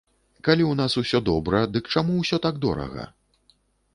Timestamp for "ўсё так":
2.21-2.55